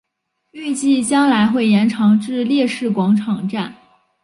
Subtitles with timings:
[0.49, 3.71] 预计将来会延长至烈士广场站。